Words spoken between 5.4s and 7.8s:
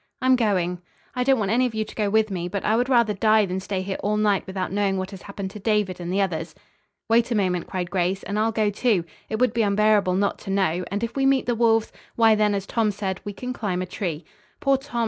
to David and the others." "Wait a moment,"